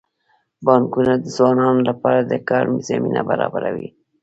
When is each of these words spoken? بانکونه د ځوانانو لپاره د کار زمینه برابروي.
بانکونه 0.65 1.13
د 1.19 1.23
ځوانانو 1.35 1.81
لپاره 1.89 2.19
د 2.23 2.33
کار 2.49 2.65
زمینه 2.87 3.21
برابروي. 3.29 3.89